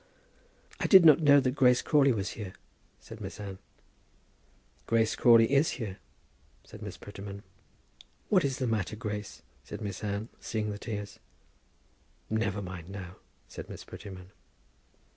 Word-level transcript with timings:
"I 0.79 0.87
did 0.87 1.05
not 1.05 1.21
know 1.21 1.39
that 1.39 1.51
Grace 1.51 1.83
Crawley 1.83 2.11
was 2.11 2.31
here," 2.31 2.53
said 2.99 3.21
Miss 3.21 3.39
Anne. 3.39 3.59
"Grace 4.87 5.15
Crawley 5.15 5.53
is 5.53 5.73
here," 5.73 5.99
said 6.63 6.81
Miss 6.81 6.97
Prettyman. 6.97 7.43
"What 8.27 8.43
is 8.43 8.57
the 8.57 8.65
matter, 8.65 8.95
Grace?" 8.95 9.43
said 9.63 9.79
Miss 9.79 10.03
Anne, 10.03 10.29
seeing 10.39 10.71
the 10.71 10.79
tears. 10.79 11.19
"Never 12.31 12.63
mind 12.63 12.89
now," 12.89 13.17
said 13.47 13.69
Miss 13.69 13.83
Prettyman. 13.83 14.31